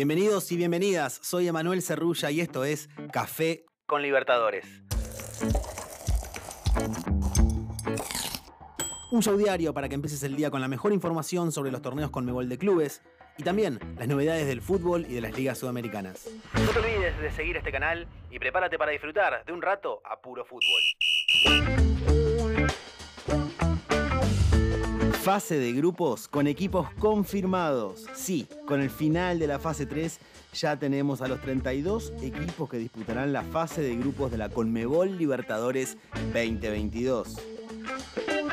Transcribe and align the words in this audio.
Bienvenidos 0.00 0.50
y 0.50 0.56
bienvenidas, 0.56 1.20
soy 1.22 1.48
Emanuel 1.48 1.82
Cerrulla 1.82 2.30
y 2.30 2.40
esto 2.40 2.64
es 2.64 2.88
Café 3.12 3.66
con 3.86 4.00
Libertadores. 4.00 4.64
Un 9.10 9.22
show 9.22 9.36
diario 9.36 9.74
para 9.74 9.88
que 9.88 9.96
empieces 9.96 10.22
el 10.22 10.36
día 10.36 10.50
con 10.50 10.60
la 10.60 10.68
mejor 10.68 10.92
información 10.92 11.52
sobre 11.52 11.70
los 11.70 11.82
torneos 11.82 12.10
con 12.10 12.24
Mebol 12.24 12.48
de 12.48 12.58
clubes 12.58 13.02
y 13.36 13.42
también 13.42 13.78
las 13.98 14.06
novedades 14.06 14.46
del 14.46 14.62
fútbol 14.62 15.04
y 15.08 15.14
de 15.14 15.20
las 15.20 15.36
ligas 15.36 15.58
sudamericanas. 15.58 16.28
No 16.54 16.70
te 16.70 16.78
olvides 16.78 17.20
de 17.20 17.30
seguir 17.32 17.56
este 17.56 17.72
canal 17.72 18.06
y 18.30 18.38
prepárate 18.38 18.78
para 18.78 18.92
disfrutar 18.92 19.44
de 19.44 19.52
un 19.52 19.60
rato 19.60 20.00
a 20.04 20.20
puro 20.20 20.44
fútbol. 20.44 21.79
Fase 25.22 25.58
de 25.58 25.74
grupos 25.74 26.28
con 26.28 26.46
equipos 26.46 26.88
confirmados. 26.98 28.06
Sí, 28.14 28.46
con 28.66 28.80
el 28.80 28.88
final 28.88 29.38
de 29.38 29.46
la 29.46 29.58
fase 29.58 29.84
3 29.84 30.18
ya 30.54 30.78
tenemos 30.78 31.20
a 31.20 31.28
los 31.28 31.42
32 31.42 32.14
equipos 32.22 32.70
que 32.70 32.78
disputarán 32.78 33.30
la 33.30 33.42
fase 33.42 33.82
de 33.82 33.96
grupos 33.96 34.30
de 34.30 34.38
la 34.38 34.48
Conmebol 34.48 35.18
Libertadores 35.18 35.98
2022. 36.32 37.36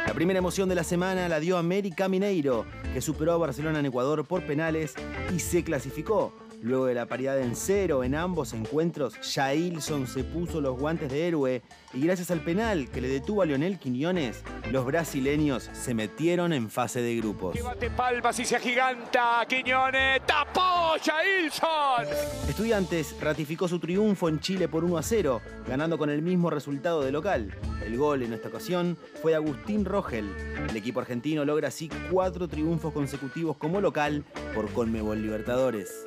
La 0.05 0.13
primera 0.13 0.39
emoción 0.39 0.67
de 0.67 0.75
la 0.75 0.83
semana 0.83 1.29
la 1.29 1.39
dio 1.39 1.57
América 1.57 2.09
Mineiro, 2.09 2.65
que 2.93 2.99
superó 2.99 3.31
a 3.31 3.37
Barcelona 3.37 3.79
en 3.79 3.85
Ecuador 3.85 4.25
por 4.25 4.45
penales 4.45 4.93
y 5.33 5.39
se 5.39 5.63
clasificó. 5.63 6.33
Luego 6.61 6.87
de 6.87 6.95
la 6.95 7.05
paridad 7.05 7.39
en 7.39 7.55
cero 7.55 8.03
en 8.03 8.15
ambos 8.15 8.53
encuentros, 8.53 9.13
Jailson 9.21 10.07
se 10.07 10.23
puso 10.23 10.59
los 10.59 10.79
guantes 10.79 11.11
de 11.11 11.27
héroe 11.27 11.61
y 11.93 12.01
gracias 12.01 12.31
al 12.31 12.41
penal 12.41 12.89
que 12.89 12.99
le 12.99 13.07
detuvo 13.07 13.43
a 13.43 13.45
Lionel 13.45 13.77
Quiñones, 13.77 14.43
los 14.71 14.85
brasileños 14.85 15.69
se 15.71 15.93
metieron 15.93 16.53
en 16.53 16.69
fase 16.69 17.01
de 17.01 17.15
grupos. 17.17 17.57
palmas 17.95 18.39
y 18.39 18.45
se 18.45 18.55
agiganta 18.55 19.45
Quiñones, 19.47 20.25
tapó 20.25 20.95
Jailson. 21.03 22.05
Estudiantes 22.49 23.15
ratificó 23.21 23.67
su 23.67 23.79
triunfo 23.79 24.27
en 24.27 24.39
Chile 24.39 24.67
por 24.67 24.83
1 24.83 24.97
a 24.97 25.03
0, 25.03 25.41
ganando 25.67 25.97
con 25.97 26.09
el 26.09 26.21
mismo 26.23 26.49
resultado 26.49 27.03
de 27.03 27.11
local. 27.11 27.53
El 27.85 27.97
gol 27.97 28.23
en 28.23 28.33
esta 28.33 28.49
ocasión 28.49 28.97
fue 29.21 29.31
de 29.31 29.37
Agustín 29.37 29.85
Rogel. 29.85 30.27
El 30.69 30.75
equipo 30.75 30.99
argentino 30.99 31.45
logra 31.45 31.67
así 31.67 31.89
cuatro 32.11 32.47
triunfos 32.47 32.93
consecutivos 32.93 33.57
como 33.57 33.79
local 33.79 34.25
por 34.53 34.71
Conmebol 34.73 35.21
Libertadores. 35.21 36.05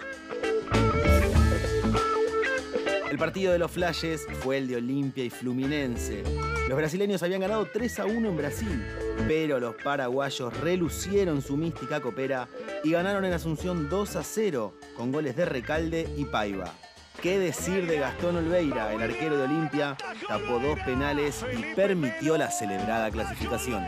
El 3.10 3.18
partido 3.18 3.52
de 3.52 3.58
los 3.58 3.70
flashes 3.70 4.26
fue 4.40 4.58
el 4.58 4.68
de 4.68 4.76
Olimpia 4.76 5.24
y 5.24 5.30
Fluminense. 5.30 6.22
Los 6.68 6.78
brasileños 6.78 7.22
habían 7.22 7.40
ganado 7.40 7.66
3 7.66 7.98
a 7.98 8.06
1 8.06 8.28
en 8.28 8.36
Brasil, 8.36 8.86
pero 9.26 9.58
los 9.58 9.74
paraguayos 9.82 10.56
relucieron 10.60 11.42
su 11.42 11.56
mística 11.56 12.00
copera 12.00 12.48
y 12.84 12.92
ganaron 12.92 13.24
en 13.24 13.32
Asunción 13.32 13.88
2 13.88 14.16
a 14.16 14.22
0 14.22 14.74
con 14.96 15.10
goles 15.10 15.34
de 15.34 15.44
Recalde 15.44 16.08
y 16.16 16.24
Paiva. 16.24 16.72
¿Qué 17.20 17.38
decir 17.38 17.86
de 17.86 17.98
Gastón 17.98 18.36
Olveira? 18.36 18.92
El 18.94 19.02
arquero 19.02 19.36
de 19.36 19.42
Olimpia 19.42 19.96
tapó 20.26 20.58
dos 20.58 20.78
penales 20.86 21.44
y 21.52 21.74
permitió 21.74 22.38
la 22.38 22.50
celebrada 22.50 23.10
clasificación. 23.10 23.84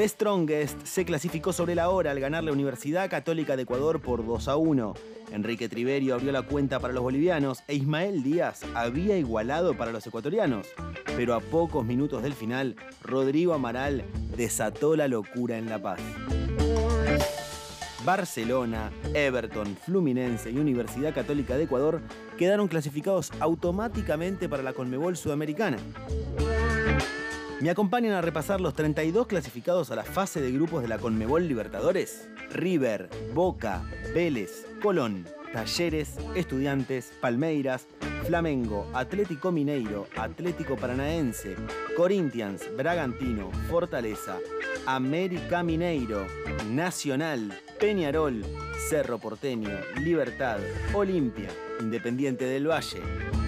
The 0.00 0.08
Strongest 0.08 0.86
se 0.86 1.04
clasificó 1.04 1.52
sobre 1.52 1.74
la 1.74 1.90
hora 1.90 2.12
al 2.12 2.20
ganar 2.20 2.42
la 2.42 2.52
Universidad 2.52 3.10
Católica 3.10 3.54
de 3.54 3.64
Ecuador 3.64 4.00
por 4.00 4.24
2 4.24 4.48
a 4.48 4.56
1. 4.56 4.94
Enrique 5.32 5.68
Triverio 5.68 6.14
abrió 6.14 6.32
la 6.32 6.40
cuenta 6.40 6.80
para 6.80 6.94
los 6.94 7.02
bolivianos 7.02 7.62
e 7.68 7.74
Ismael 7.74 8.22
Díaz 8.22 8.62
había 8.74 9.18
igualado 9.18 9.76
para 9.76 9.92
los 9.92 10.06
ecuatorianos. 10.06 10.68
Pero 11.18 11.34
a 11.34 11.40
pocos 11.40 11.84
minutos 11.84 12.22
del 12.22 12.32
final, 12.32 12.76
Rodrigo 13.02 13.52
Amaral 13.52 14.04
desató 14.38 14.96
la 14.96 15.06
locura 15.06 15.58
en 15.58 15.68
La 15.68 15.82
Paz. 15.82 16.00
Barcelona, 18.02 18.90
Everton, 19.12 19.76
Fluminense 19.76 20.50
y 20.50 20.56
Universidad 20.56 21.14
Católica 21.14 21.58
de 21.58 21.64
Ecuador 21.64 22.00
quedaron 22.38 22.68
clasificados 22.68 23.32
automáticamente 23.38 24.48
para 24.48 24.62
la 24.62 24.72
Conmebol 24.72 25.18
Sudamericana. 25.18 25.76
¿Me 27.60 27.68
acompañan 27.68 28.14
a 28.14 28.22
repasar 28.22 28.58
los 28.58 28.72
32 28.72 29.26
clasificados 29.26 29.90
a 29.90 29.96
la 29.96 30.02
fase 30.02 30.40
de 30.40 30.50
grupos 30.50 30.80
de 30.80 30.88
la 30.88 30.96
Conmebol 30.96 31.46
Libertadores? 31.46 32.26
River, 32.54 33.10
Boca, 33.34 33.82
Vélez, 34.14 34.66
Colón, 34.80 35.26
Talleres, 35.52 36.14
Estudiantes, 36.34 37.12
Palmeiras, 37.20 37.86
Flamengo, 38.24 38.90
Atlético 38.94 39.52
Mineiro, 39.52 40.06
Atlético 40.16 40.76
Paranaense, 40.76 41.54
Corinthians, 41.98 42.64
Bragantino, 42.78 43.50
Fortaleza, 43.68 44.38
América 44.86 45.62
Mineiro, 45.62 46.26
Nacional, 46.70 47.60
Peñarol, 47.78 48.42
Cerro 48.88 49.18
Porteño, 49.18 49.76
Libertad, 49.98 50.60
Olimpia, 50.94 51.50
Independiente 51.78 52.46
del 52.46 52.70
Valle, 52.70 53.02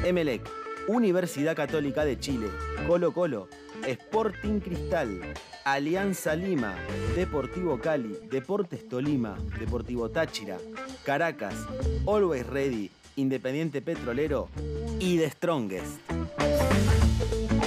Emelec, 0.05 0.43
Universidad 0.89 1.55
Católica 1.55 2.05
de 2.05 2.19
Chile, 2.19 2.49
Colo 2.87 3.13
Colo, 3.13 3.49
Sporting 3.87 4.59
Cristal, 4.59 5.21
Alianza 5.65 6.35
Lima, 6.35 6.75
Deportivo 7.15 7.79
Cali, 7.81 8.17
Deportes 8.31 8.89
Tolima, 8.89 9.39
Deportivo 9.59 10.11
Táchira, 10.11 10.59
Caracas, 11.05 11.55
Always 12.07 12.47
Ready, 12.47 12.91
Independiente 13.17 13.81
Petrolero 13.81 14.49
y 14.99 15.19
The 15.19 15.31
Strongest. 15.31 16.01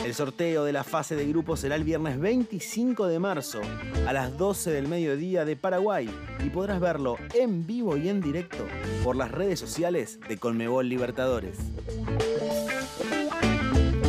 El 0.06 0.14
sorteo 0.14 0.66
de 0.66 0.74
la 0.74 0.84
fase 0.84 1.16
de 1.16 1.26
grupos 1.26 1.62
será 1.62 1.76
el 1.76 1.84
viernes 1.84 2.20
25 2.20 3.08
de 3.08 3.20
marzo 3.20 3.62
a 4.06 4.14
las 4.14 4.38
12 4.38 4.72
del 4.72 4.88
mediodía 4.88 5.46
de 5.46 5.56
Paraguay 5.56 6.10
y 6.46 6.50
podrás 6.50 6.80
verlo 6.80 7.18
en 7.34 7.66
vivo 7.66 7.98
y 7.98 8.10
en 8.10 8.22
directo 8.22 8.66
por 9.04 9.16
las 9.16 9.32
redes 9.32 9.60
sociales 9.60 10.20
de 10.28 10.38
Conmebol 10.38 10.88
Libertadores. 10.88 11.58